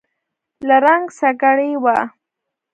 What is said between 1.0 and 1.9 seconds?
سکڼۍ و.